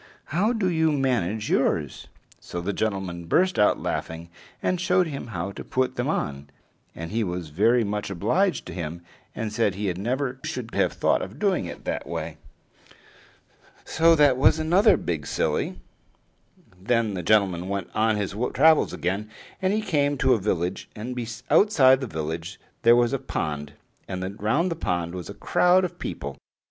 How 0.33 0.51
do 0.51 0.67
you 0.67 0.91
manage 0.91 1.47
yours?" 1.51 2.07
So 2.39 2.59
the 2.59 2.73
gentleman 2.73 3.27
burst 3.27 3.59
out 3.59 3.79
laughing, 3.79 4.29
and 4.59 4.81
showed 4.81 5.05
him 5.05 5.27
how 5.27 5.51
to 5.51 5.63
put 5.63 5.95
them 5.95 6.07
on; 6.07 6.49
and 6.95 7.11
he 7.11 7.23
was 7.23 7.49
very 7.49 7.83
much 7.83 8.09
obliged 8.09 8.65
to 8.65 8.73
him, 8.73 9.03
and 9.35 9.53
said 9.53 9.75
he 9.75 9.93
never 9.93 10.39
should 10.43 10.73
have 10.73 10.93
thought 10.93 11.21
of 11.21 11.37
doing 11.37 11.65
it 11.67 11.85
that 11.85 12.07
way. 12.09 12.37
So 13.85 14.15
that 14.15 14.37
was 14.37 14.57
another 14.57 14.97
big 14.97 15.27
silly. 15.27 15.79
Then 16.81 17.13
the 17.13 17.21
gentleman 17.21 17.69
went 17.69 17.89
on 17.93 18.15
his 18.15 18.35
travels 18.55 18.93
again; 18.93 19.29
and 19.61 19.71
he 19.71 19.81
came 19.83 20.17
to 20.17 20.33
a 20.33 20.39
village, 20.39 20.89
and 20.95 21.13
outside 21.51 22.01
the 22.01 22.07
village 22.07 22.59
there 22.81 22.95
was 22.95 23.13
a 23.13 23.19
pond, 23.19 23.73
and 24.07 24.41
round 24.41 24.71
the 24.71 24.75
pond 24.75 25.13
was 25.13 25.29
a 25.29 25.35
crowd 25.35 25.85
of 25.85 25.99
people. 25.99 26.39